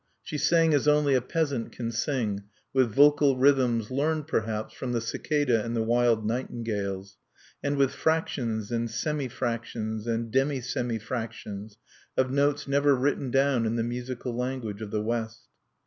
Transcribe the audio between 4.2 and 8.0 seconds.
perhaps, from the cicada and the wild nightingales, and with